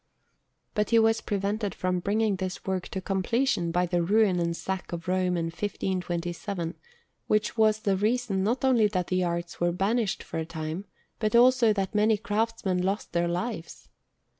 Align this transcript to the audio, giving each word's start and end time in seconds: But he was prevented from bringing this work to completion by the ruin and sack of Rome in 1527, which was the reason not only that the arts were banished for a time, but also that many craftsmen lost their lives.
But 0.73 0.89
he 0.89 0.97
was 0.97 1.21
prevented 1.21 1.75
from 1.75 1.99
bringing 1.99 2.37
this 2.37 2.65
work 2.65 2.87
to 2.87 3.01
completion 3.01 3.69
by 3.69 3.85
the 3.85 4.01
ruin 4.01 4.39
and 4.39 4.57
sack 4.57 4.91
of 4.91 5.07
Rome 5.07 5.37
in 5.37 5.45
1527, 5.51 6.73
which 7.27 7.55
was 7.55 7.81
the 7.81 7.95
reason 7.95 8.43
not 8.43 8.65
only 8.65 8.87
that 8.87 9.09
the 9.09 9.23
arts 9.23 9.59
were 9.59 9.71
banished 9.71 10.23
for 10.23 10.39
a 10.39 10.43
time, 10.45 10.85
but 11.19 11.35
also 11.35 11.71
that 11.73 11.93
many 11.93 12.17
craftsmen 12.17 12.81
lost 12.81 13.13
their 13.13 13.27
lives. 13.27 13.89